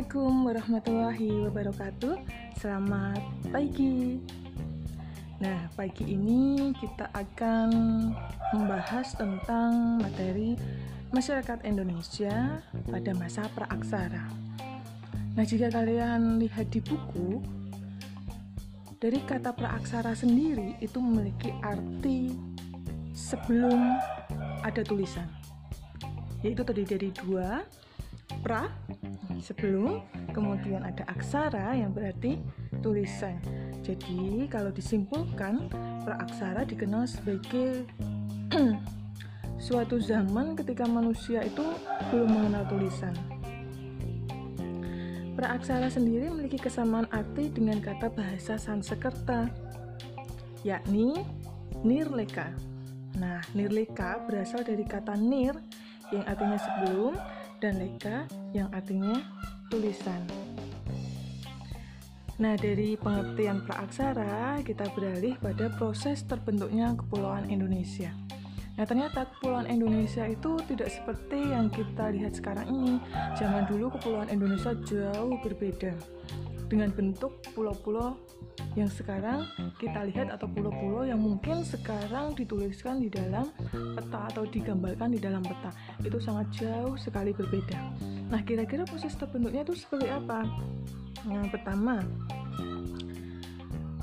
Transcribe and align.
Assalamualaikum 0.00 0.48
warahmatullahi 0.48 1.30
wabarakatuh. 1.44 2.14
Selamat 2.56 3.20
pagi. 3.52 4.16
Nah, 5.44 5.68
pagi 5.76 6.16
ini 6.16 6.72
kita 6.72 7.04
akan 7.12 7.68
membahas 8.56 9.12
tentang 9.12 10.00
materi 10.00 10.56
masyarakat 11.12 11.68
Indonesia 11.68 12.64
pada 12.88 13.12
masa 13.12 13.44
praaksara. 13.52 14.24
Nah, 15.36 15.44
jika 15.44 15.68
kalian 15.68 16.40
lihat 16.40 16.72
di 16.72 16.80
buku, 16.80 17.44
dari 19.04 19.20
kata 19.20 19.52
praaksara 19.52 20.16
sendiri 20.16 20.80
itu 20.80 20.96
memiliki 20.96 21.52
arti 21.60 22.32
sebelum 23.12 24.00
ada 24.64 24.80
tulisan, 24.80 25.28
yaitu 26.40 26.64
terdiri 26.64 26.88
dari 26.88 27.10
dua, 27.20 27.60
pra. 28.40 28.70
Sebelum 29.40 30.04
kemudian 30.36 30.84
ada 30.84 31.02
aksara 31.08 31.72
yang 31.74 31.96
berarti 31.96 32.36
tulisan. 32.84 33.40
Jadi 33.80 34.46
kalau 34.52 34.68
disimpulkan 34.70 35.72
praaksara 36.04 36.68
dikenal 36.68 37.08
sebagai 37.08 37.88
suatu 39.64 39.96
zaman 40.00 40.56
ketika 40.56 40.84
manusia 40.84 41.44
itu 41.44 41.64
belum 42.12 42.28
mengenal 42.28 42.64
tulisan. 42.68 43.16
Praaksara 45.34 45.88
sendiri 45.88 46.28
memiliki 46.28 46.60
kesamaan 46.60 47.08
arti 47.08 47.48
dengan 47.48 47.80
kata 47.80 48.12
bahasa 48.12 48.60
Sanskerta 48.60 49.48
yakni 50.60 51.24
nirleka. 51.80 52.52
Nah 53.16 53.40
nirleka 53.56 54.20
berasal 54.28 54.60
dari 54.60 54.84
kata 54.84 55.16
nir 55.16 55.56
yang 56.12 56.26
artinya 56.28 56.60
sebelum 56.60 57.16
dan 57.60 57.76
leka 57.76 58.24
yang 58.56 58.66
artinya 58.72 59.20
tulisan. 59.68 60.24
Nah, 62.40 62.56
dari 62.56 62.96
pengertian 62.96 63.68
praaksara, 63.68 64.64
kita 64.64 64.88
beralih 64.96 65.36
pada 65.44 65.68
proses 65.76 66.24
terbentuknya 66.24 66.96
Kepulauan 66.96 67.52
Indonesia. 67.52 68.16
Nah, 68.80 68.88
ternyata 68.88 69.28
Kepulauan 69.28 69.68
Indonesia 69.68 70.24
itu 70.24 70.56
tidak 70.64 70.88
seperti 70.88 71.36
yang 71.36 71.68
kita 71.68 72.08
lihat 72.16 72.32
sekarang 72.32 72.64
ini. 72.72 72.96
Zaman 73.36 73.68
dulu 73.68 73.92
Kepulauan 73.92 74.32
Indonesia 74.32 74.72
jauh 74.72 75.36
berbeda 75.44 75.92
dengan 76.70 76.94
bentuk 76.94 77.42
pulau-pulau 77.50 78.14
yang 78.78 78.86
sekarang 78.86 79.42
kita 79.82 80.06
lihat 80.06 80.30
atau 80.30 80.46
pulau-pulau 80.46 81.02
yang 81.02 81.18
mungkin 81.18 81.66
sekarang 81.66 82.30
dituliskan 82.38 83.02
di 83.02 83.10
dalam 83.10 83.50
peta 83.74 84.30
atau 84.30 84.46
digambarkan 84.46 85.10
di 85.10 85.18
dalam 85.18 85.42
peta 85.42 85.74
itu 86.06 86.22
sangat 86.22 86.46
jauh 86.54 86.94
sekali 86.94 87.34
berbeda. 87.34 87.76
Nah, 88.30 88.40
kira-kira 88.46 88.86
proses 88.86 89.18
terbentuknya 89.18 89.66
itu 89.66 89.74
seperti 89.74 90.06
apa? 90.06 90.46
Yang 91.26 91.58
pertama, 91.58 91.98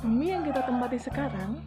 bumi 0.03 0.35
yang 0.35 0.43
kita 0.43 0.67
tempati 0.67 0.99
sekarang 0.99 1.63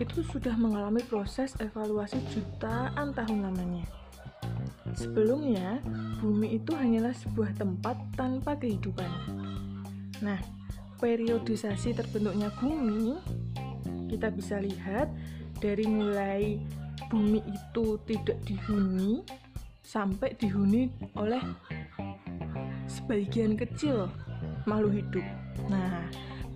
itu 0.00 0.24
sudah 0.24 0.56
mengalami 0.56 1.04
proses 1.04 1.52
evaluasi 1.60 2.16
jutaan 2.32 3.12
tahun 3.12 3.44
lamanya. 3.44 3.84
Sebelumnya, 4.96 5.84
bumi 6.24 6.56
itu 6.56 6.72
hanyalah 6.72 7.12
sebuah 7.12 7.52
tempat 7.60 7.98
tanpa 8.16 8.56
kehidupan. 8.56 9.37
Nah, 10.22 10.38
periodisasi 10.98 11.94
terbentuknya 11.94 12.50
bumi 12.58 13.14
kita 14.08 14.32
bisa 14.34 14.58
lihat 14.58 15.06
dari 15.62 15.84
mulai 15.86 16.58
bumi 17.06 17.40
itu 17.44 18.00
tidak 18.08 18.38
dihuni 18.42 19.22
sampai 19.84 20.34
dihuni 20.36 20.90
oleh 21.16 21.40
sebagian 22.90 23.56
kecil 23.56 24.10
makhluk 24.68 25.00
hidup. 25.00 25.26
Nah, 25.70 26.04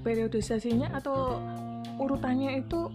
periodisasinya 0.05 0.93
atau 0.93 1.41
urutannya 1.97 2.61
itu 2.61 2.91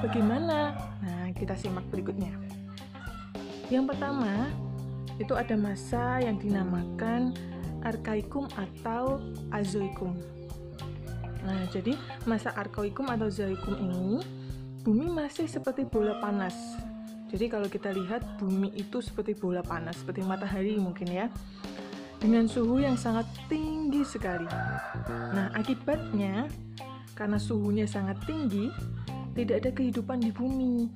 bagaimana? 0.00 0.72
Nah, 1.04 1.28
kita 1.36 1.58
simak 1.58 1.84
berikutnya. 1.92 2.32
Yang 3.68 3.92
pertama, 3.92 4.48
itu 5.20 5.34
ada 5.36 5.58
masa 5.58 6.22
yang 6.22 6.40
dinamakan 6.40 7.36
arkaikum 7.82 8.48
atau 8.56 9.22
azoikum. 9.52 10.14
Nah, 11.44 11.64
jadi 11.70 11.96
masa 12.28 12.52
arkoikum 12.52 13.08
atau 13.08 13.30
zoikum 13.30 13.72
ini 13.78 14.20
bumi 14.82 15.06
masih 15.08 15.46
seperti 15.48 15.86
bola 15.86 16.18
panas. 16.20 16.54
Jadi 17.28 17.46
kalau 17.52 17.68
kita 17.68 17.92
lihat 17.92 18.40
bumi 18.40 18.72
itu 18.72 19.04
seperti 19.04 19.36
bola 19.36 19.60
panas, 19.60 20.00
seperti 20.00 20.24
matahari 20.24 20.80
mungkin 20.80 21.08
ya. 21.08 21.26
Dengan 22.18 22.50
suhu 22.50 22.82
yang 22.82 22.98
sangat 22.98 23.30
tinggi 23.46 24.02
sekali. 24.02 24.48
Nah, 25.08 25.54
akibatnya 25.54 26.50
karena 27.14 27.38
suhunya 27.38 27.86
sangat 27.86 28.18
tinggi, 28.26 28.66
tidak 29.38 29.62
ada 29.62 29.70
kehidupan 29.70 30.18
di 30.18 30.30
bumi. 30.34 30.90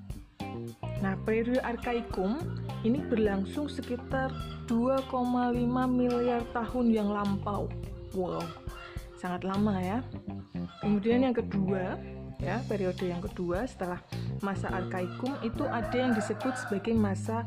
Nah, 1.03 1.15
periode 1.23 1.63
Arkaikum 1.63 2.39
ini 2.83 2.99
berlangsung 3.07 3.71
sekitar 3.71 4.35
2,5 4.67 5.07
miliar 5.87 6.43
tahun 6.51 6.87
yang 6.91 7.09
lampau. 7.11 7.71
Wow, 8.15 8.43
sangat 9.19 9.47
lama 9.47 9.79
ya. 9.79 9.99
Kemudian 10.83 11.23
yang 11.23 11.37
kedua, 11.37 11.95
ya, 12.43 12.59
periode 12.67 13.07
yang 13.07 13.23
kedua 13.23 13.63
setelah 13.71 14.03
masa 14.43 14.67
Arkaikum 14.75 15.39
itu 15.47 15.63
ada 15.63 15.95
yang 15.95 16.13
disebut 16.13 16.59
sebagai 16.59 16.93
masa 16.93 17.47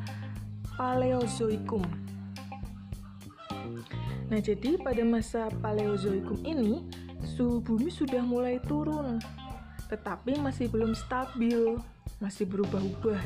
Paleozoikum. 0.80 1.84
Nah, 4.26 4.40
jadi 4.42 4.80
pada 4.82 5.04
masa 5.04 5.52
Paleozoikum 5.60 6.42
ini 6.48 6.88
suhu 7.36 7.60
bumi 7.60 7.92
sudah 7.92 8.24
mulai 8.24 8.58
turun, 8.64 9.20
tetapi 9.92 10.40
masih 10.40 10.72
belum 10.72 10.96
stabil, 10.96 11.78
masih 12.24 12.48
berubah-ubah. 12.48 13.22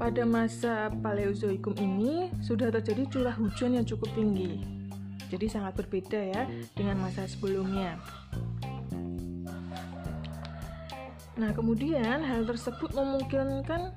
Nah, 0.00 0.08
pada 0.08 0.24
masa 0.24 0.88
Paleozoikum 1.04 1.76
ini 1.76 2.32
sudah 2.40 2.72
terjadi 2.72 3.04
curah 3.04 3.36
hujan 3.36 3.76
yang 3.76 3.84
cukup 3.84 4.08
tinggi. 4.16 4.64
Jadi 5.28 5.44
sangat 5.44 5.76
berbeda 5.76 6.16
ya 6.16 6.48
dengan 6.72 7.04
masa 7.04 7.28
sebelumnya. 7.28 8.00
Nah, 11.36 11.52
kemudian 11.52 12.24
hal 12.24 12.48
tersebut 12.48 12.96
memungkinkan 12.96 13.92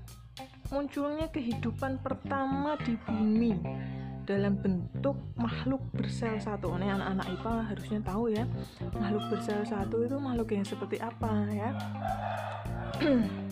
munculnya 0.76 1.32
kehidupan 1.32 2.04
pertama 2.04 2.76
di 2.84 3.00
bumi 3.08 3.56
dalam 4.28 4.60
bentuk 4.60 5.16
makhluk 5.40 5.80
bersel 5.96 6.36
satu. 6.36 6.76
Ini 6.84 7.00
anak-anak 7.00 7.28
IPA 7.32 7.56
harusnya 7.64 8.00
tahu 8.04 8.28
ya, 8.28 8.44
makhluk 8.92 9.24
bersel 9.32 9.64
satu 9.64 10.04
itu 10.04 10.20
makhluk 10.20 10.52
yang 10.52 10.68
seperti 10.68 11.00
apa 11.00 11.48
ya? 11.48 11.72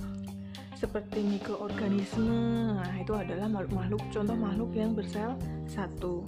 seperti 0.82 1.22
mikroorganisme. 1.22 2.74
Nah, 2.82 2.98
itu 2.98 3.14
adalah 3.14 3.46
makhluk-makhluk 3.46 4.02
contoh 4.10 4.34
makhluk 4.34 4.74
yang 4.74 4.98
bersel 4.98 5.38
satu 5.70 6.26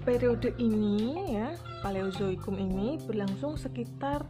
periode 0.00 0.56
ini 0.58 1.38
ya 1.38 1.54
Paleozoikum 1.86 2.56
ini 2.58 2.98
berlangsung 3.06 3.54
sekitar 3.54 4.26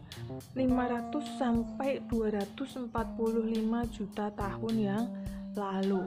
500 0.52 1.40
sampai 1.40 2.04
245 2.04 2.92
juta 3.88 4.28
tahun 4.34 4.74
yang 4.76 5.04
lalu. 5.56 6.04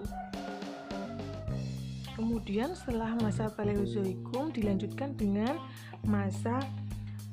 Kemudian 2.13 2.77
setelah 2.77 3.17
masa 3.17 3.49
Paleozoikum 3.49 4.53
dilanjutkan 4.53 5.17
dengan 5.17 5.57
masa 6.05 6.61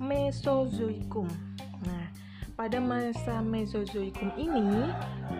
Mesozoikum. 0.00 1.28
Pada 2.60 2.76
masa 2.76 3.41
Mesozoikum 3.41 4.36
ini 4.36 4.92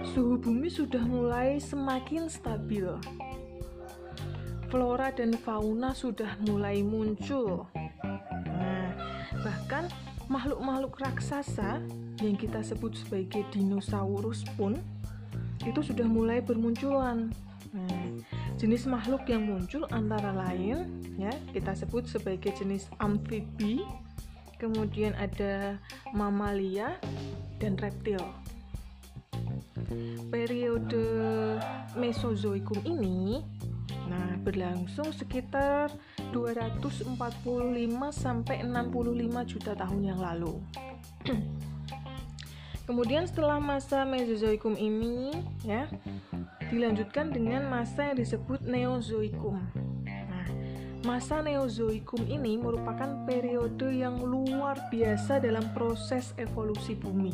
suhu 0.09 0.41
bumi 0.41 0.73
sudah 0.73 1.05
mulai 1.05 1.61
semakin 1.61 2.33
stabil 2.33 2.89
flora 4.73 5.13
dan 5.13 5.37
fauna 5.37 5.93
sudah 5.93 6.41
mulai 6.49 6.81
muncul. 6.81 7.69
Nah, 8.49 8.97
bahkan 9.45 9.93
makhluk-makhluk 10.33 10.97
raksasa 10.97 11.85
yang 12.25 12.41
kita 12.41 12.65
sebut 12.65 12.97
sebagai 12.97 13.45
dinosaurus 13.53 14.41
pun 14.57 14.81
itu 15.69 15.85
sudah 15.85 16.09
mulai 16.09 16.41
bermunculan. 16.41 17.29
Nah, 17.77 18.17
jenis 18.57 18.89
makhluk 18.89 19.29
yang 19.29 19.45
muncul 19.45 19.85
antara 19.93 20.33
lain 20.33 20.89
ya 21.21 21.37
kita 21.53 21.77
sebut 21.77 22.09
sebagai 22.09 22.57
jenis 22.57 22.89
amfibi, 22.97 23.85
kemudian 24.61 25.17
ada 25.17 25.81
mamalia 26.13 27.01
dan 27.57 27.81
reptil. 27.81 28.21
Periode 30.29 31.05
Mesozoikum 31.97 32.85
ini 32.85 33.41
Nah, 34.11 34.35
berlangsung 34.43 35.15
sekitar 35.15 35.87
245 36.35 37.15
sampai 38.11 38.67
65 38.67 39.47
juta 39.47 39.73
tahun 39.79 40.03
yang 40.03 40.19
lalu. 40.19 40.59
Kemudian 42.91 43.23
setelah 43.31 43.63
masa 43.63 44.03
Mesozoikum 44.03 44.75
ini, 44.75 45.31
ya, 45.63 45.87
Dilanjutkan 46.71 47.35
dengan 47.35 47.67
masa 47.67 48.15
yang 48.15 48.23
disebut 48.23 48.63
Neozoikum. 48.63 49.59
Masa 51.01 51.41
Neozoikum 51.41 52.29
ini 52.29 52.61
merupakan 52.61 53.25
periode 53.25 53.89
yang 53.89 54.21
luar 54.21 54.77
biasa 54.93 55.41
dalam 55.41 55.65
proses 55.73 56.37
evolusi 56.37 56.93
bumi. 56.93 57.33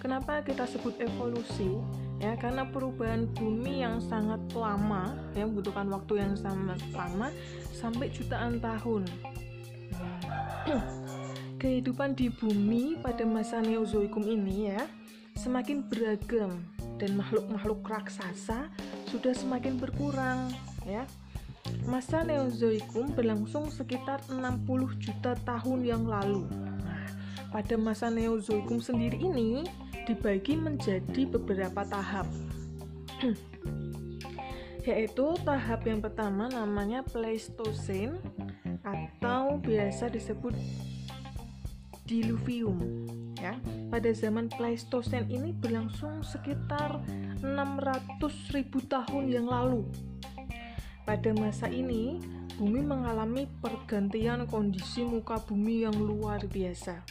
Kenapa 0.00 0.40
kita 0.40 0.64
sebut 0.64 0.96
evolusi? 0.96 1.68
Ya, 2.16 2.32
karena 2.40 2.64
perubahan 2.64 3.28
bumi 3.36 3.84
yang 3.84 4.00
sangat 4.00 4.40
lama, 4.56 5.12
yang 5.36 5.52
membutuhkan 5.52 5.84
waktu 5.92 6.24
yang 6.24 6.32
sangat 6.32 6.80
lama 6.96 7.28
sampai 7.76 8.08
jutaan 8.08 8.56
tahun. 8.64 9.04
Kehidupan 11.60 12.16
di 12.16 12.32
bumi 12.32 12.96
pada 13.04 13.28
masa 13.28 13.60
Neozoikum 13.60 14.24
ini 14.24 14.72
ya 14.72 14.80
semakin 15.36 15.84
beragam 15.84 16.56
dan 16.96 17.20
makhluk-makhluk 17.20 17.84
raksasa 17.84 18.72
sudah 19.12 19.36
semakin 19.36 19.76
berkurang 19.76 20.48
ya. 20.88 21.04
Masa 21.84 22.24
Neozoikum 22.24 23.12
berlangsung 23.12 23.68
sekitar 23.68 24.24
60 24.28 24.64
juta 25.00 25.36
tahun 25.44 25.80
yang 25.84 26.04
lalu. 26.08 26.48
Pada 27.54 27.78
masa 27.78 28.10
Neozoikum 28.10 28.82
sendiri 28.82 29.20
ini 29.20 29.62
dibagi 30.08 30.58
menjadi 30.58 31.22
beberapa 31.28 31.86
tahap. 31.86 32.26
Yaitu 34.88 35.38
tahap 35.46 35.86
yang 35.88 36.04
pertama 36.04 36.50
namanya 36.50 37.00
Pleistocene 37.06 38.20
atau 38.84 39.56
biasa 39.62 40.12
disebut 40.12 40.52
Diluvium 42.04 42.76
ya. 43.40 43.56
Pada 43.88 44.12
zaman 44.12 44.52
Pleistocene 44.52 45.24
ini 45.32 45.56
berlangsung 45.56 46.20
sekitar 46.20 47.00
600.000 47.40 48.20
tahun 48.88 49.24
yang 49.28 49.46
lalu. 49.48 49.88
Pada 51.04 51.36
masa 51.36 51.68
ini, 51.68 52.16
bumi 52.56 52.80
mengalami 52.80 53.44
pergantian 53.60 54.48
kondisi 54.48 55.04
muka 55.04 55.36
bumi 55.36 55.84
yang 55.84 55.92
luar 55.92 56.40
biasa. 56.48 57.04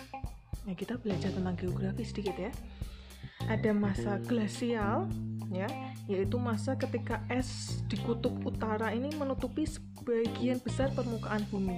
Nah, 0.66 0.74
kita 0.74 0.98
belajar 0.98 1.30
tentang 1.30 1.54
geografi 1.54 2.02
sedikit 2.02 2.34
ya. 2.34 2.52
Ada 3.46 3.70
masa 3.70 4.18
glasial 4.26 5.06
ya, 5.54 5.70
yaitu 6.10 6.42
masa 6.42 6.74
ketika 6.74 7.22
es 7.30 7.82
di 7.86 8.02
kutub 8.02 8.34
utara 8.42 8.90
ini 8.98 9.14
menutupi 9.14 9.70
sebagian 9.70 10.58
besar 10.58 10.90
permukaan 10.98 11.46
bumi. 11.54 11.78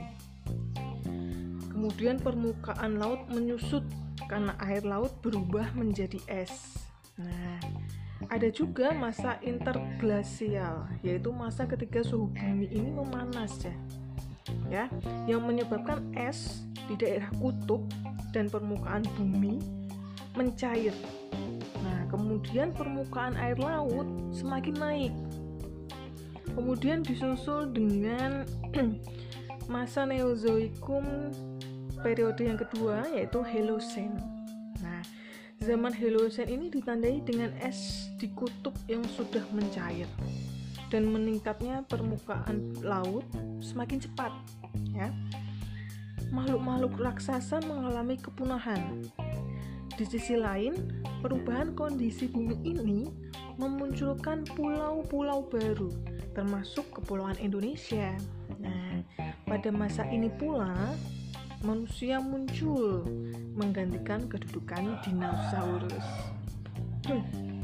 Kemudian 1.67 2.23
permukaan 2.23 2.95
laut 2.95 3.27
menyusut 3.27 3.83
karena 4.31 4.55
air 4.63 4.87
laut 4.87 5.11
berubah 5.19 5.75
menjadi 5.75 6.23
es. 6.31 6.79
Nah, 7.19 7.59
ada 8.29 8.49
juga 8.49 8.91
masa 8.95 9.37
interglasial, 9.41 10.89
yaitu 11.01 11.29
masa 11.29 11.65
ketika 11.69 12.01
suhu 12.01 12.29
bumi 12.33 12.67
ini 12.69 12.89
memanas 12.91 13.57
ya. 13.61 13.75
Ya, 14.65 14.85
yang 15.29 15.45
menyebabkan 15.45 16.09
es 16.17 16.65
di 16.89 16.97
daerah 16.97 17.29
kutub 17.37 17.85
dan 18.33 18.49
permukaan 18.49 19.05
bumi 19.17 19.61
mencair. 20.33 20.93
Nah, 21.81 22.01
kemudian 22.09 22.73
permukaan 22.73 23.37
air 23.37 23.57
laut 23.61 24.05
semakin 24.33 24.75
naik. 24.75 25.13
Kemudian 26.53 27.03
disusul 27.03 27.69
dengan 27.73 28.45
masa 29.73 30.05
Neozoikum 30.05 31.33
periode 32.05 32.45
yang 32.45 32.59
kedua 32.59 33.05
yaitu 33.11 33.41
Holocene. 33.41 34.44
Zaman 35.65 35.97
Holocene 35.97 36.53
ini 36.53 36.69
ditandai 36.69 37.25
dengan 37.25 37.49
es 37.57 38.13
di 38.21 38.29
kutub 38.37 38.77
yang 38.85 39.01
sudah 39.17 39.41
mencair 39.49 40.05
dan 40.93 41.09
meningkatnya 41.09 41.81
permukaan 41.89 42.77
laut 42.85 43.25
semakin 43.65 43.97
cepat, 43.97 44.29
ya. 44.93 45.09
Makhluk-makhluk 46.29 47.01
raksasa 47.01 47.65
mengalami 47.65 48.13
kepunahan. 48.13 49.09
Di 49.97 50.05
sisi 50.05 50.37
lain, 50.37 51.01
perubahan 51.25 51.73
kondisi 51.73 52.29
bumi 52.29 52.61
ini 52.61 53.09
memunculkan 53.57 54.45
pulau-pulau 54.53 55.49
baru, 55.49 55.89
termasuk 56.37 57.01
Kepulauan 57.01 57.41
Indonesia. 57.41 58.13
Nah, 58.61 59.01
pada 59.49 59.73
masa 59.73 60.05
ini 60.13 60.29
pula 60.29 60.93
manusia 61.65 62.21
muncul 62.21 63.01
menggantikan 63.57 64.29
kedudukan 64.29 65.01
dinosaurus. 65.01 66.07
Hmm. 67.09 67.54